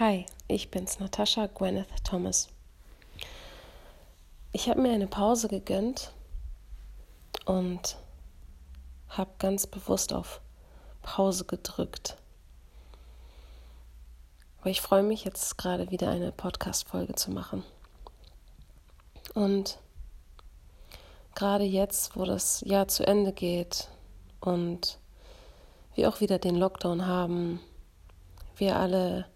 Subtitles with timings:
[0.00, 2.48] Hi, ich bin's, Natascha Gwyneth Thomas.
[4.50, 6.14] Ich habe mir eine Pause gegönnt
[7.44, 7.98] und
[9.10, 10.40] habe ganz bewusst auf
[11.02, 12.16] Pause gedrückt.
[14.62, 17.62] Aber ich freue mich jetzt gerade wieder eine Podcast-Folge zu machen.
[19.34, 19.80] Und
[21.34, 23.90] gerade jetzt, wo das Jahr zu Ende geht
[24.40, 24.98] und
[25.94, 27.60] wir auch wieder den Lockdown haben,
[28.56, 29.26] wir alle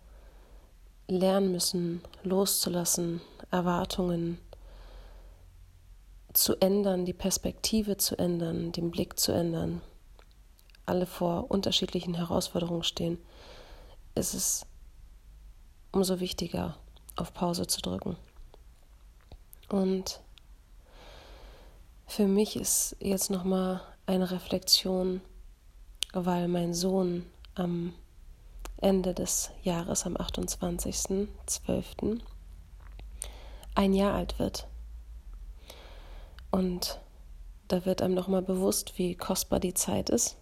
[1.08, 4.38] lernen müssen, loszulassen, Erwartungen
[6.32, 9.80] zu ändern, die Perspektive zu ändern, den Blick zu ändern,
[10.86, 13.18] alle vor unterschiedlichen Herausforderungen stehen,
[14.14, 14.66] ist es
[15.92, 16.76] umso wichtiger,
[17.16, 18.16] auf Pause zu drücken.
[19.68, 20.20] Und
[22.06, 25.20] für mich ist jetzt nochmal eine Reflexion,
[26.12, 27.94] weil mein Sohn am
[28.78, 32.20] Ende des Jahres, am 28.12.,
[33.74, 34.68] ein Jahr alt wird.
[36.50, 37.00] Und
[37.68, 40.36] da wird einem nochmal bewusst, wie kostbar die Zeit ist.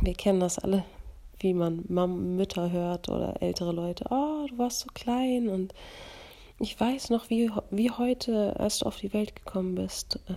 [0.00, 0.84] Wir kennen das alle,
[1.40, 4.04] wie man Mam Mütter hört oder ältere Leute.
[4.10, 5.74] Oh, du warst so klein und
[6.60, 10.18] ich weiß noch, wie, wie heute, als du auf die Welt gekommen bist.
[10.28, 10.36] Ähm,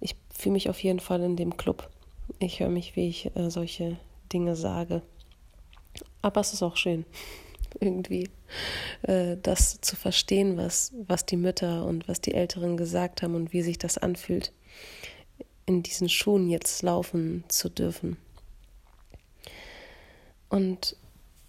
[0.00, 1.88] ich fühle mich auf jeden Fall in dem Club.
[2.38, 3.96] Ich höre mich, wie ich äh, solche
[4.32, 5.02] Dinge sage.
[6.22, 7.04] Aber es ist auch schön,
[7.80, 8.30] irgendwie
[9.02, 13.52] äh, das zu verstehen, was, was die Mütter und was die Älteren gesagt haben und
[13.52, 14.52] wie sich das anfühlt,
[15.66, 18.16] in diesen Schuhen jetzt laufen zu dürfen.
[20.48, 20.96] Und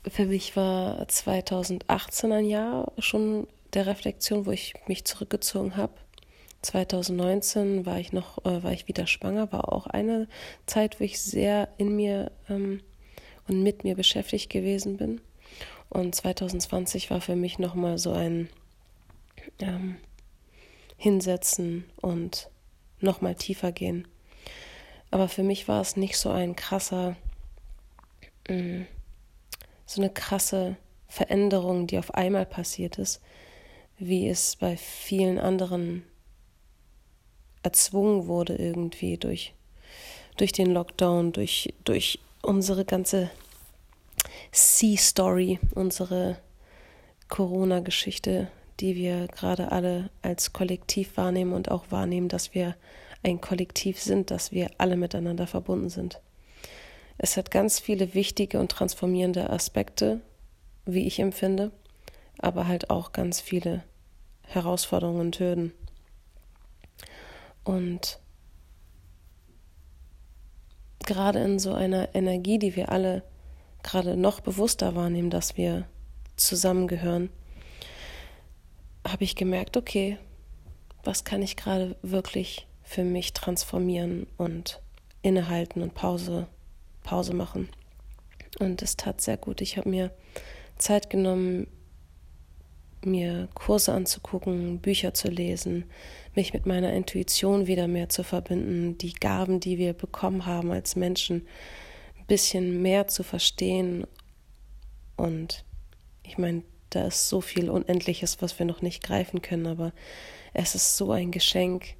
[0.07, 5.93] für mich war 2018 ein Jahr schon der Reflexion, wo ich mich zurückgezogen habe.
[6.61, 10.27] 2019 war ich noch, äh, war ich wieder schwanger, war auch eine
[10.65, 12.81] Zeit, wo ich sehr in mir ähm,
[13.47, 15.21] und mit mir beschäftigt gewesen bin.
[15.89, 18.49] Und 2020 war für mich nochmal so ein
[19.59, 19.97] ähm,
[20.97, 22.49] Hinsetzen und
[22.99, 24.07] nochmal tiefer gehen.
[25.11, 27.15] Aber für mich war es nicht so ein krasser,
[28.45, 28.81] äh,
[29.85, 30.75] so eine krasse
[31.07, 33.21] Veränderung, die auf einmal passiert ist,
[33.97, 36.03] wie es bei vielen anderen
[37.63, 39.53] erzwungen wurde irgendwie durch,
[40.35, 43.29] durch den Lockdown, durch, durch unsere ganze
[44.51, 46.37] Sea-Story, unsere
[47.29, 48.49] Corona-Geschichte,
[48.79, 52.75] die wir gerade alle als Kollektiv wahrnehmen und auch wahrnehmen, dass wir
[53.23, 56.21] ein Kollektiv sind, dass wir alle miteinander verbunden sind.
[57.17, 60.21] Es hat ganz viele wichtige und transformierende Aspekte,
[60.85, 61.71] wie ich empfinde,
[62.37, 63.83] aber halt auch ganz viele
[64.43, 65.73] Herausforderungen und Hürden.
[67.63, 68.19] Und
[71.07, 73.23] gerade in so einer Energie, die wir alle
[73.81, 75.87] gerade noch bewusster wahrnehmen, dass wir
[76.35, 77.29] zusammengehören,
[79.07, 80.17] habe ich gemerkt, okay,
[81.03, 84.81] was kann ich gerade wirklich für mich transformieren und
[85.21, 86.47] innehalten und Pause,
[87.03, 87.69] Pause machen.
[88.59, 89.61] Und es tat sehr gut.
[89.61, 90.11] Ich habe mir
[90.77, 91.67] Zeit genommen,
[93.07, 95.85] mir Kurse anzugucken, Bücher zu lesen,
[96.35, 100.95] mich mit meiner Intuition wieder mehr zu verbinden, die Gaben, die wir bekommen haben als
[100.95, 101.47] Menschen,
[102.17, 104.05] ein bisschen mehr zu verstehen.
[105.15, 105.65] Und
[106.23, 109.91] ich meine, da ist so viel Unendliches, was wir noch nicht greifen können, aber
[110.53, 111.95] es ist so ein Geschenk,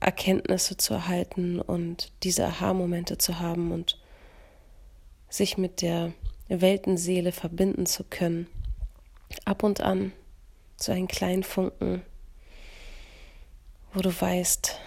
[0.00, 4.00] Erkenntnisse zu erhalten und diese Aha-Momente zu haben und
[5.28, 6.12] sich mit der
[6.48, 8.46] Weltenseele verbinden zu können
[9.44, 10.12] ab und an
[10.76, 12.02] so einen kleinen Funken,
[13.92, 14.78] wo du weißt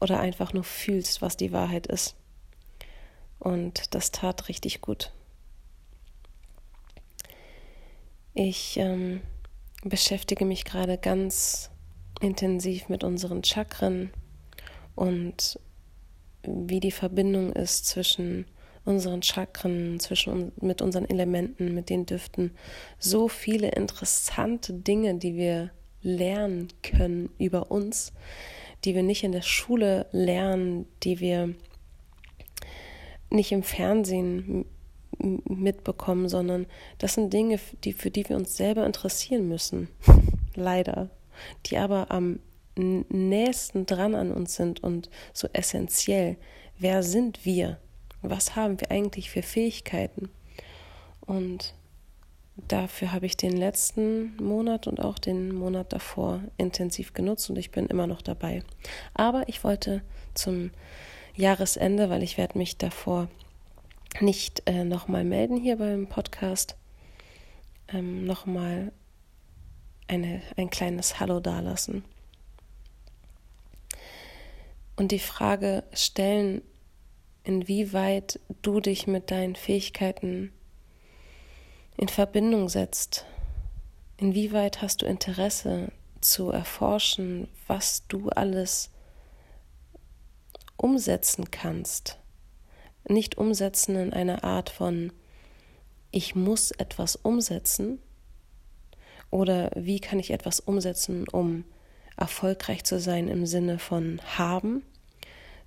[0.00, 2.14] oder einfach nur fühlst, was die Wahrheit ist.
[3.38, 5.12] Und das tat richtig gut.
[8.34, 9.20] Ich ähm,
[9.82, 11.70] beschäftige mich gerade ganz
[12.20, 14.12] intensiv mit unseren Chakren
[14.94, 15.58] und
[16.42, 18.46] wie die Verbindung ist zwischen
[18.88, 22.52] unseren Chakren, zwischen mit unseren Elementen, mit den Düften.
[22.98, 25.70] So viele interessante Dinge, die wir
[26.00, 28.12] lernen können über uns,
[28.84, 31.54] die wir nicht in der Schule lernen, die wir
[33.30, 34.64] nicht im Fernsehen
[35.18, 39.88] mitbekommen, sondern das sind Dinge, die, für die wir uns selber interessieren müssen.
[40.54, 41.10] Leider.
[41.66, 42.40] Die aber am
[42.76, 46.36] nächsten dran an uns sind und so essentiell.
[46.78, 47.78] Wer sind wir?
[48.22, 50.28] Was haben wir eigentlich für Fähigkeiten?
[51.20, 51.74] Und
[52.56, 57.70] dafür habe ich den letzten Monat und auch den Monat davor intensiv genutzt und ich
[57.70, 58.62] bin immer noch dabei.
[59.14, 60.02] Aber ich wollte
[60.34, 60.70] zum
[61.36, 63.28] Jahresende, weil ich werde mich davor
[64.20, 66.76] nicht äh, nochmal melden hier beim Podcast,
[67.88, 68.92] ähm, nochmal
[70.08, 72.04] eine, ein kleines Hallo dalassen.
[74.96, 76.62] Und die Frage stellen,
[77.48, 80.52] inwieweit du dich mit deinen Fähigkeiten
[81.96, 83.24] in Verbindung setzt.
[84.18, 85.90] Inwieweit hast du Interesse
[86.20, 88.90] zu erforschen, was du alles
[90.76, 92.18] umsetzen kannst.
[93.08, 95.10] Nicht umsetzen in einer Art von
[96.10, 97.98] ich muss etwas umsetzen
[99.30, 101.64] oder wie kann ich etwas umsetzen, um
[102.18, 104.82] erfolgreich zu sein im Sinne von haben,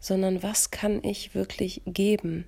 [0.02, 2.46] sondern was kann ich wirklich geben?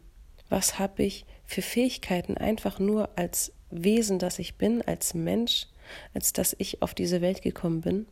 [0.50, 5.68] Was habe ich für Fähigkeiten einfach nur als Wesen, das ich bin, als Mensch,
[6.14, 8.08] als dass ich auf diese Welt gekommen bin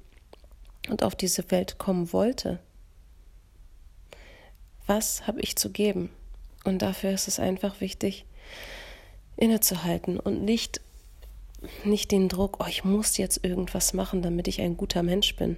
[0.90, 2.60] und auf diese Welt kommen wollte?
[4.86, 6.10] Was habe ich zu geben?
[6.64, 8.26] Und dafür ist es einfach wichtig,
[9.38, 10.82] innezuhalten und nicht,
[11.84, 15.58] nicht den Druck, oh, ich muss jetzt irgendwas machen, damit ich ein guter Mensch bin.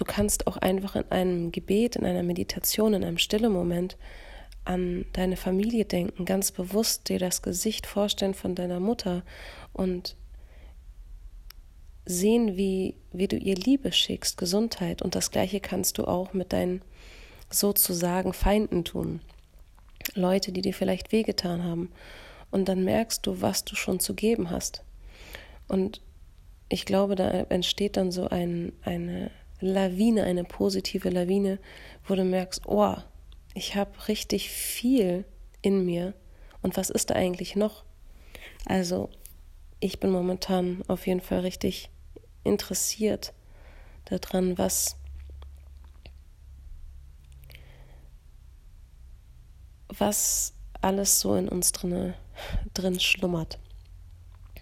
[0.00, 3.98] Du kannst auch einfach in einem Gebet, in einer Meditation, in einem stillen Moment
[4.64, 9.24] an deine Familie denken, ganz bewusst dir das Gesicht vorstellen von deiner Mutter
[9.74, 10.16] und
[12.06, 15.02] sehen, wie, wie du ihr Liebe schickst, Gesundheit.
[15.02, 16.80] Und das Gleiche kannst du auch mit deinen
[17.50, 19.20] sozusagen Feinden tun.
[20.14, 21.92] Leute, die dir vielleicht wehgetan haben.
[22.50, 24.82] Und dann merkst du, was du schon zu geben hast.
[25.68, 26.00] Und
[26.70, 31.58] ich glaube, da entsteht dann so ein, eine Lawine, eine positive Lawine,
[32.06, 32.96] wo du merkst, oh,
[33.54, 35.24] ich habe richtig viel
[35.62, 36.14] in mir.
[36.62, 37.84] Und was ist da eigentlich noch?
[38.66, 39.10] Also,
[39.80, 41.90] ich bin momentan auf jeden Fall richtig
[42.44, 43.32] interessiert
[44.04, 44.96] daran, was
[49.98, 52.14] was alles so in uns drinne,
[52.74, 53.58] drin schlummert.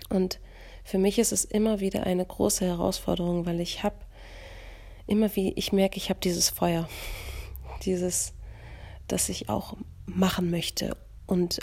[0.09, 0.41] Und
[0.85, 3.97] für mich ist es immer wieder eine große Herausforderung, weil ich habe
[5.09, 6.89] immer wie ich merke, ich habe dieses Feuer,
[7.85, 8.33] dieses,
[9.07, 9.77] das ich auch
[10.07, 10.97] machen möchte
[11.27, 11.61] und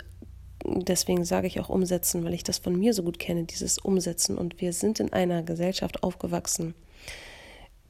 [0.64, 4.36] deswegen sage ich auch umsetzen, weil ich das von mir so gut kenne, dieses Umsetzen.
[4.36, 6.74] Und wir sind in einer Gesellschaft aufgewachsen,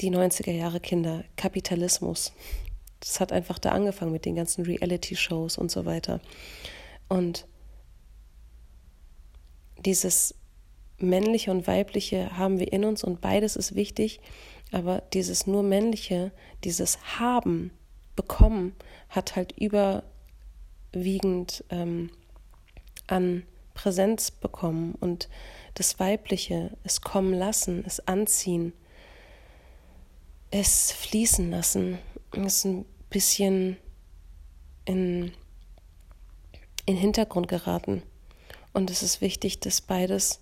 [0.00, 2.32] die 90er Jahre Kinder, Kapitalismus.
[3.00, 6.20] Das hat einfach da angefangen mit den ganzen Reality-Shows und so weiter.
[7.08, 7.46] Und
[9.84, 10.34] dieses
[10.98, 14.20] männliche und weibliche haben wir in uns und beides ist wichtig,
[14.72, 16.32] aber dieses nur männliche,
[16.64, 17.70] dieses haben,
[18.16, 18.74] bekommen,
[19.10, 20.02] hat halt überwiegend
[21.70, 22.10] ähm,
[23.06, 25.28] an Präsenz bekommen und
[25.74, 28.72] das Weibliche, es kommen lassen, es anziehen,
[30.50, 31.98] es fließen lassen,
[32.32, 33.76] ist ein bisschen
[34.86, 35.32] in,
[36.86, 38.02] in Hintergrund geraten.
[38.72, 40.40] Und es ist wichtig, das beides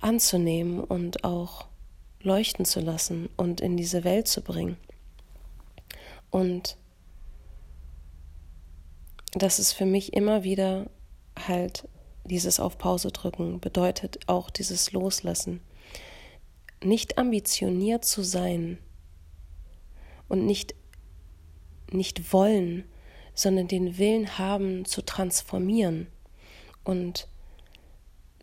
[0.00, 1.66] anzunehmen und auch
[2.22, 4.76] leuchten zu lassen und in diese Welt zu bringen.
[6.30, 6.76] Und
[9.32, 10.90] das ist für mich immer wieder
[11.36, 11.88] halt
[12.24, 15.60] dieses auf Pause drücken bedeutet auch dieses Loslassen.
[16.82, 18.78] Nicht ambitioniert zu sein
[20.28, 20.74] und nicht,
[21.90, 22.84] nicht wollen,
[23.34, 26.08] sondern den Willen haben zu transformieren
[26.84, 27.28] und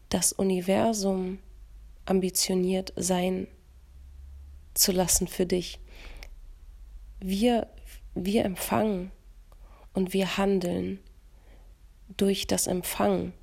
[0.09, 1.39] das Universum
[2.05, 3.47] ambitioniert sein
[4.77, 5.79] zu lassen für dich.
[7.19, 7.67] Wir,
[8.13, 9.11] wir empfangen
[9.93, 10.99] und wir handeln
[12.15, 13.33] durch das Empfangen,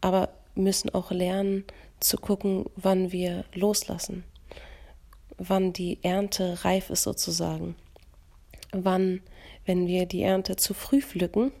[0.00, 1.64] aber müssen auch lernen
[2.00, 4.24] zu gucken, wann wir loslassen,
[5.36, 7.76] wann die Ernte reif ist sozusagen,
[8.72, 9.22] wann,
[9.64, 11.52] wenn wir die Ernte zu früh pflücken,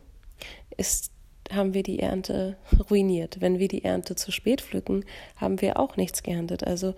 [0.76, 1.12] ist
[1.52, 2.56] haben wir die Ernte
[2.90, 3.40] ruiniert.
[3.40, 5.04] Wenn wir die Ernte zu spät pflücken,
[5.36, 6.64] haben wir auch nichts geerntet.
[6.64, 6.94] Also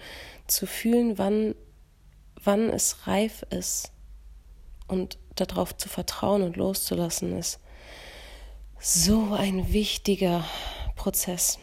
[0.46, 1.54] zu fühlen, wann,
[2.42, 3.92] wann es reif ist
[4.88, 7.60] und darauf zu vertrauen und loszulassen, ist
[8.78, 10.44] so ein wichtiger
[10.96, 11.58] Prozess.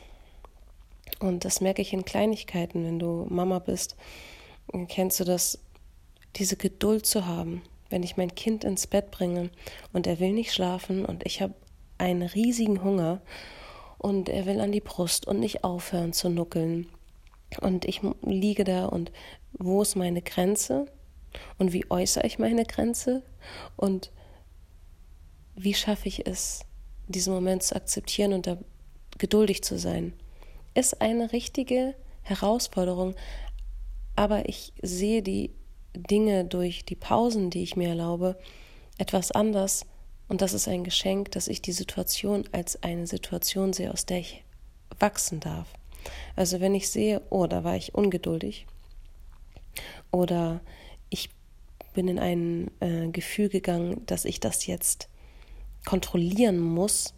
[1.20, 3.96] Und das merke ich in Kleinigkeiten, wenn du Mama bist.
[4.88, 5.60] Kennst du das,
[6.38, 9.50] diese Geduld zu haben, wenn ich mein Kind ins Bett bringe
[9.94, 11.56] und er will nicht schlafen und ich habe
[12.00, 13.22] einen riesigen Hunger
[13.98, 16.88] und er will an die Brust und nicht aufhören zu nuckeln.
[17.62, 19.12] Und ich liege da und
[19.54, 20.86] wo ist meine Grenze?
[21.58, 23.24] Und wie äußere ich meine Grenze?
[23.76, 24.12] Und
[25.56, 26.62] wie schaffe ich es,
[27.08, 28.58] diesen Moment zu akzeptieren und da
[29.18, 30.14] geduldig zu sein,
[30.74, 33.16] ist eine richtige Herausforderung.
[34.16, 35.54] Aber ich sehe die
[35.94, 38.38] Dinge durch die Pausen, die ich mir erlaube,
[38.98, 39.86] etwas anders,
[40.30, 44.20] Und das ist ein Geschenk, dass ich die Situation als eine Situation sehe, aus der
[44.20, 44.44] ich
[45.00, 45.68] wachsen darf.
[46.36, 48.68] Also wenn ich sehe, oh, da war ich ungeduldig
[50.12, 50.62] oder
[51.10, 51.30] ich
[51.94, 55.10] bin in ein äh, Gefühl gegangen, dass ich das jetzt
[55.86, 57.14] kontrollieren muss,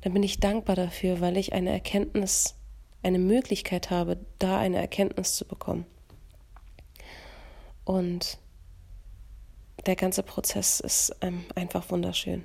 [0.00, 2.54] dann bin ich dankbar dafür, weil ich eine Erkenntnis,
[3.02, 5.84] eine Möglichkeit habe, da eine Erkenntnis zu bekommen.
[7.84, 8.38] Und
[9.86, 12.44] der ganze Prozess ist ähm, einfach wunderschön.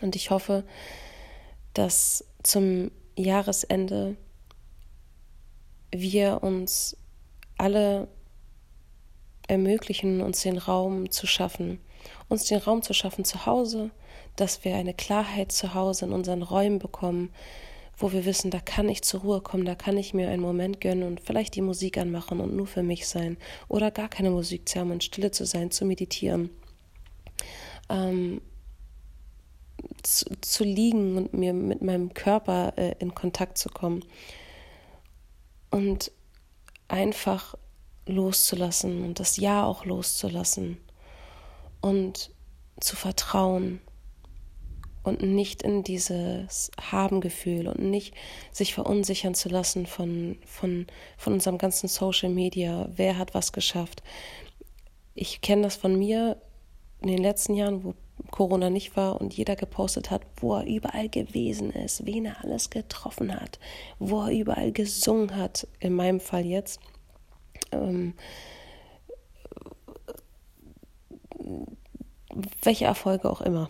[0.00, 0.64] Und ich hoffe,
[1.74, 4.16] dass zum Jahresende
[5.90, 6.96] wir uns
[7.58, 8.08] alle
[9.48, 11.80] ermöglichen, uns den Raum zu schaffen,
[12.28, 13.90] uns den Raum zu schaffen zu Hause,
[14.36, 17.32] dass wir eine Klarheit zu Hause in unseren Räumen bekommen,
[17.96, 20.80] wo wir wissen, da kann ich zur Ruhe kommen, da kann ich mir einen Moment
[20.80, 23.38] gönnen und vielleicht die Musik anmachen und nur für mich sein
[23.68, 26.50] oder gar keine Musik zu haben und stille zu sein, zu meditieren,
[27.88, 28.42] ähm,
[30.02, 34.04] zu, zu, liegen und mir mit meinem Körper äh, in Kontakt zu kommen
[35.70, 36.10] und
[36.88, 37.54] einfach
[38.06, 40.78] loszulassen und das Ja auch loszulassen
[41.80, 42.30] und
[42.78, 43.80] zu vertrauen
[45.06, 48.14] und nicht in dieses Habengefühl und nicht
[48.50, 50.86] sich verunsichern zu lassen von, von,
[51.16, 52.88] von unserem ganzen Social Media.
[52.94, 54.02] Wer hat was geschafft?
[55.14, 56.36] Ich kenne das von mir
[57.00, 57.94] in den letzten Jahren, wo
[58.30, 62.70] Corona nicht war und jeder gepostet hat, wo er überall gewesen ist, wen er alles
[62.70, 63.60] getroffen hat,
[64.00, 66.80] wo er überall gesungen hat, in meinem Fall jetzt.
[67.70, 68.14] Ähm,
[72.62, 73.68] welche Erfolge auch immer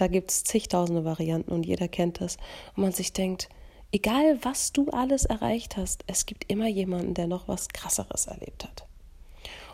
[0.00, 2.38] da gibt es zigtausende Varianten und jeder kennt das.
[2.74, 3.50] Und man sich denkt,
[3.92, 8.64] egal was du alles erreicht hast, es gibt immer jemanden, der noch was Krasseres erlebt
[8.64, 8.86] hat.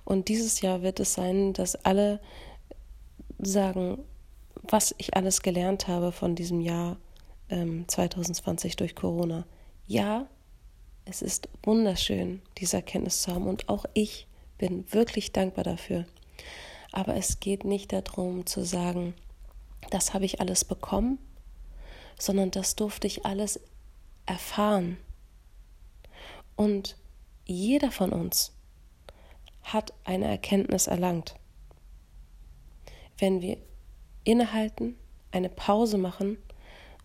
[0.05, 2.21] Und dieses Jahr wird es sein, dass alle
[3.39, 3.99] sagen,
[4.63, 6.97] was ich alles gelernt habe von diesem Jahr
[7.49, 9.47] ähm, 2020 durch Corona.
[9.87, 10.27] Ja,
[11.05, 14.27] es ist wunderschön, diese Erkenntnis zu haben und auch ich
[14.59, 16.05] bin wirklich dankbar dafür.
[16.91, 19.15] Aber es geht nicht darum zu sagen,
[19.91, 21.19] das habe ich alles bekommen,
[22.19, 23.61] sondern das durfte ich alles
[24.25, 24.97] erfahren.
[26.57, 26.97] Und
[27.45, 28.53] jeder von uns
[29.63, 31.35] hat eine Erkenntnis erlangt.
[33.19, 33.59] Wenn wir
[34.25, 34.97] innehalten,
[35.31, 36.39] eine Pause machen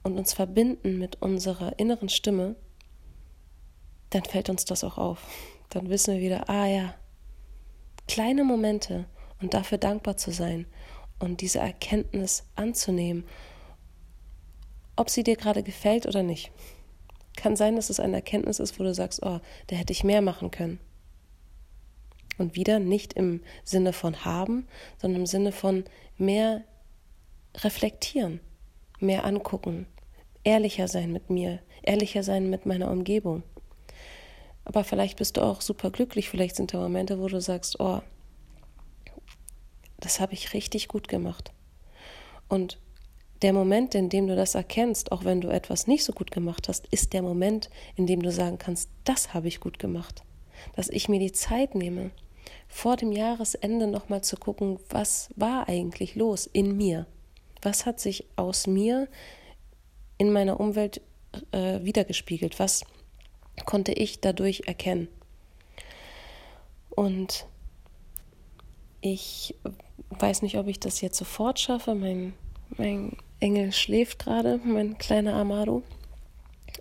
[0.04, 2.56] und uns verbinden mit unserer inneren Stimme,
[4.10, 5.26] dann fällt uns das auch auf.
[5.70, 6.96] Dann wissen wir wieder, ah ja,
[8.08, 9.06] kleine Momente
[9.42, 10.66] und dafür dankbar zu sein
[11.22, 13.26] und diese Erkenntnis anzunehmen,
[14.96, 16.52] ob sie dir gerade gefällt oder nicht.
[17.36, 20.22] Kann sein, dass es eine Erkenntnis ist, wo du sagst, oh, da hätte ich mehr
[20.22, 20.80] machen können.
[22.38, 25.86] Und wieder nicht im Sinne von haben, sondern im Sinne von
[26.18, 26.64] mehr
[27.56, 28.40] reflektieren,
[29.00, 29.88] mehr angucken,
[30.44, 33.44] ehrlicher sein mit mir, ehrlicher sein mit meiner Umgebung.
[34.66, 38.02] Aber vielleicht bist du auch super glücklich, vielleicht sind da Momente, wo du sagst, oh,
[40.02, 41.54] das habe ich richtig gut gemacht.
[42.50, 42.78] Und
[43.42, 46.68] der Moment, in dem du das erkennst, auch wenn du etwas nicht so gut gemacht
[46.68, 50.24] hast, ist der Moment, in dem du sagen kannst, das habe ich gut gemacht.
[50.76, 52.12] Dass ich mir die Zeit nehme,
[52.68, 57.08] vor dem Jahresende nochmal zu gucken, was war eigentlich los in mir?
[57.62, 59.08] Was hat sich aus mir
[60.18, 61.02] in meiner Umwelt
[61.52, 62.60] äh, wiedergespiegelt?
[62.60, 62.84] Was
[63.66, 65.08] konnte ich dadurch erkennen?
[66.90, 67.48] Und
[69.02, 69.56] ich
[70.20, 71.96] weiß nicht, ob ich das jetzt sofort schaffe.
[71.96, 72.34] Mein,
[72.78, 75.84] mein Engel schläft gerade, mein kleiner Amado.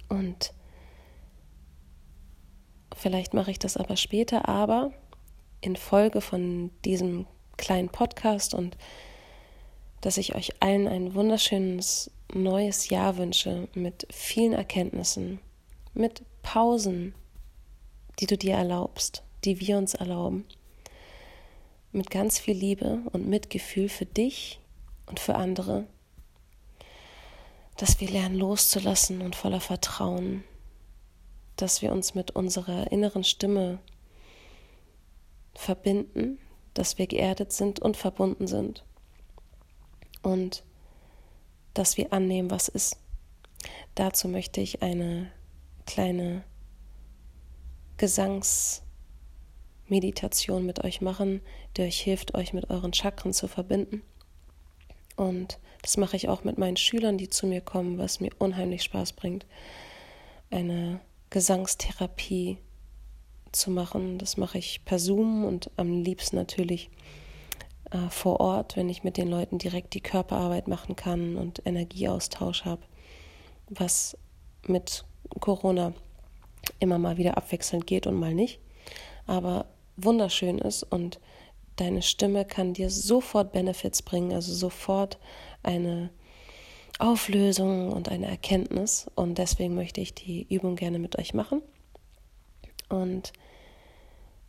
[0.08, 0.52] Und
[2.96, 4.92] vielleicht mache ich das aber später, aber
[5.60, 8.76] in Folge von diesem kleinen Podcast und
[10.00, 15.40] dass ich euch allen ein wunderschönes neues Jahr wünsche mit vielen Erkenntnissen,
[15.92, 17.14] mit Pausen,
[18.18, 20.46] die du dir erlaubst, die wir uns erlauben
[21.92, 24.60] mit ganz viel Liebe und Mitgefühl für dich
[25.06, 25.86] und für andere,
[27.76, 30.44] dass wir lernen loszulassen und voller Vertrauen,
[31.56, 33.80] dass wir uns mit unserer inneren Stimme
[35.54, 36.38] verbinden,
[36.74, 38.84] dass wir geerdet sind und verbunden sind
[40.22, 40.62] und
[41.74, 42.98] dass wir annehmen, was ist.
[43.94, 45.30] Dazu möchte ich eine
[45.86, 46.44] kleine
[47.98, 48.82] Gesangs-
[49.90, 51.40] Meditation mit euch machen,
[51.76, 54.02] die euch hilft, euch mit euren Chakren zu verbinden.
[55.16, 58.82] Und das mache ich auch mit meinen Schülern, die zu mir kommen, was mir unheimlich
[58.82, 59.46] Spaß bringt.
[60.50, 62.58] Eine Gesangstherapie
[63.52, 64.18] zu machen.
[64.18, 66.90] Das mache ich per Zoom und am liebsten natürlich
[67.90, 72.64] äh, vor Ort, wenn ich mit den Leuten direkt die Körperarbeit machen kann und Energieaustausch
[72.64, 72.82] habe,
[73.68, 74.16] was
[74.66, 75.04] mit
[75.40, 75.92] Corona
[76.78, 78.60] immer mal wieder abwechselnd geht und mal nicht,
[79.26, 79.66] aber
[80.04, 81.20] wunderschön ist und
[81.76, 85.18] deine Stimme kann dir sofort Benefits bringen, also sofort
[85.62, 86.10] eine
[86.98, 91.62] Auflösung und eine Erkenntnis und deswegen möchte ich die Übung gerne mit euch machen
[92.88, 93.32] und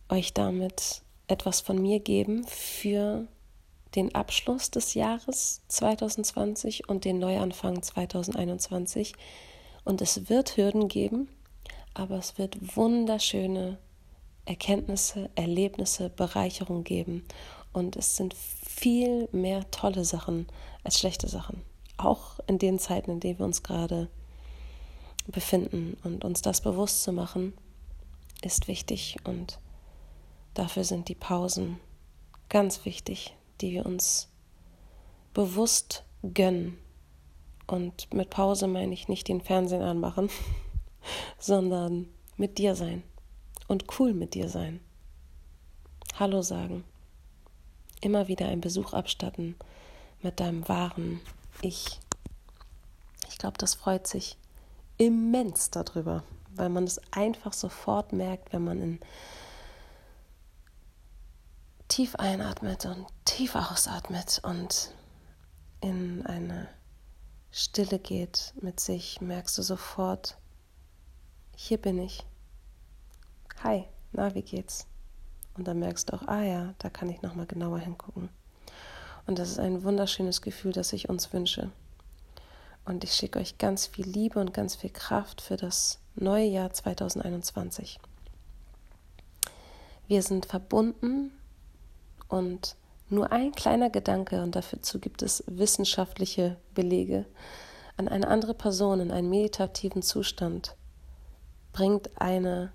[0.10, 3.28] euch damit etwas von mir geben für
[3.96, 9.14] den Abschluss des Jahres 2020 und den Neuanfang 2021.
[9.84, 11.30] Und es wird Hürden geben,
[11.94, 13.78] aber es wird wunderschöne
[14.46, 17.26] Erkenntnisse, Erlebnisse, Bereicherung geben.
[17.74, 20.48] Und es sind viel mehr tolle Sachen
[20.84, 21.62] als schlechte Sachen.
[21.98, 24.10] Auch in den Zeiten, in denen wir uns gerade
[25.28, 25.98] befinden.
[26.04, 27.54] Und uns das bewusst zu machen,
[28.42, 29.18] ist wichtig.
[29.24, 29.60] Und
[30.54, 31.80] dafür sind die Pausen
[32.50, 34.30] ganz wichtig die wir uns
[35.34, 36.78] bewusst gönnen.
[37.68, 40.30] Und mit Pause meine ich nicht den Fernsehen anmachen,
[41.40, 42.08] sondern
[42.38, 43.04] mit dir sein
[43.72, 44.82] und cool mit dir sein.
[46.20, 46.84] Hallo sagen.
[48.02, 49.56] Immer wieder einen Besuch abstatten
[50.22, 51.22] mit deinem wahren
[51.62, 52.02] Ich.
[53.30, 54.38] Ich glaube, das freut sich
[54.98, 56.24] immens darüber,
[56.54, 59.00] weil man es einfach sofort merkt, wenn man in
[61.88, 64.94] tief einatmet und tief ausatmet und
[65.80, 66.68] in eine
[67.52, 70.38] Stille geht mit sich, merkst du sofort,
[71.56, 72.26] hier bin ich.
[73.64, 74.88] Hi, na, wie geht's?
[75.56, 78.30] Und dann merkst du auch, ah ja, da kann ich nochmal genauer hingucken.
[79.28, 81.70] Und das ist ein wunderschönes Gefühl, das ich uns wünsche.
[82.86, 86.74] Und ich schicke euch ganz viel Liebe und ganz viel Kraft für das neue Jahr
[86.74, 88.00] 2021.
[90.08, 91.32] Wir sind verbunden
[92.30, 92.76] und
[93.10, 97.28] nur ein kleiner Gedanke, und dazu gibt es wissenschaftliche Belege,
[97.96, 100.76] an eine andere Person in einen meditativen Zustand
[101.74, 102.74] bringt eine,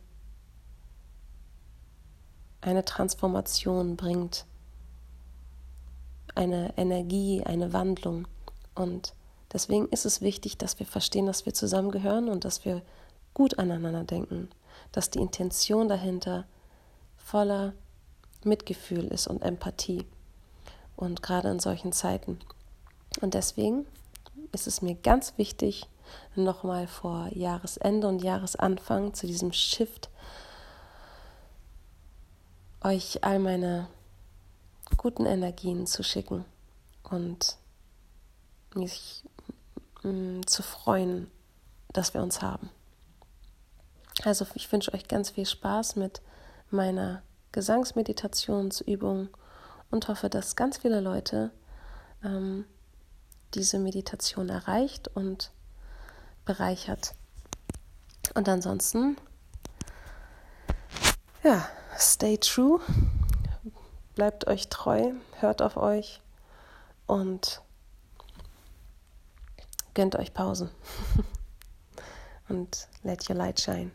[2.67, 4.45] eine Transformation, bringt
[6.35, 8.27] eine Energie, eine Wandlung.
[8.75, 9.15] Und
[9.53, 12.83] deswegen ist es wichtig, dass wir verstehen, dass wir zusammengehören und dass wir
[13.35, 14.51] gut aneinander denken,
[14.93, 16.45] dass die Intention dahinter
[17.17, 17.73] voller
[18.45, 20.05] Mitgefühl ist und Empathie.
[20.97, 22.39] Und gerade in solchen Zeiten.
[23.21, 23.87] Und deswegen
[24.53, 25.87] ist es mir ganz wichtig,
[26.35, 30.09] nochmal vor Jahresende und Jahresanfang zu diesem Shift
[32.83, 33.89] euch all meine
[34.97, 36.45] guten Energien zu schicken
[37.03, 37.57] und
[38.75, 39.25] mich
[40.03, 41.31] mm, zu freuen,
[41.93, 42.71] dass wir uns haben.
[44.25, 46.23] Also ich wünsche euch ganz viel Spaß mit
[46.71, 49.29] meiner Gesangsmeditationsübung
[49.91, 51.51] und hoffe, dass ganz viele Leute
[52.25, 52.65] ähm,
[53.55, 55.53] diese Meditation erreicht und
[56.45, 57.15] bereichert.
[58.35, 59.17] Und ansonsten,
[61.43, 61.67] ja,
[61.99, 62.81] stay true,
[64.15, 66.21] bleibt euch treu, hört auf euch
[67.07, 67.63] und
[69.95, 70.71] gönnt euch Pausen
[72.49, 73.91] und let your light shine.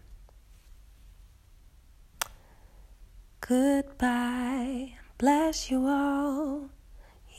[3.42, 6.70] Goodbye, bless you all.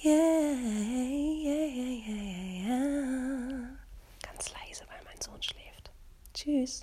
[0.03, 3.69] Yeah, yeah, yeah, yeah, yeah.
[4.21, 5.91] Ganz leise, weil mein Sohn schläft.
[6.35, 6.83] Tschüss.